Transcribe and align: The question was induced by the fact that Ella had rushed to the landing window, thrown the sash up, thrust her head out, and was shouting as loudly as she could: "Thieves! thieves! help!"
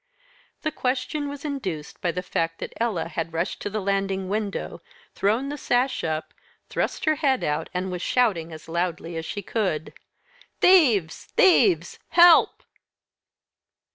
The 0.63 0.71
question 0.71 1.29
was 1.29 1.45
induced 1.45 2.01
by 2.01 2.11
the 2.11 2.23
fact 2.23 2.57
that 2.57 2.73
Ella 2.77 3.07
had 3.07 3.33
rushed 3.33 3.61
to 3.61 3.69
the 3.69 3.79
landing 3.83 4.29
window, 4.29 4.81
thrown 5.13 5.49
the 5.49 5.59
sash 5.59 6.03
up, 6.03 6.33
thrust 6.69 7.05
her 7.05 7.13
head 7.17 7.43
out, 7.43 7.69
and 7.71 7.91
was 7.91 8.01
shouting 8.01 8.51
as 8.51 8.67
loudly 8.67 9.15
as 9.15 9.27
she 9.27 9.43
could: 9.43 9.93
"Thieves! 10.59 11.25
thieves! 11.35 11.99
help!" 12.09 12.63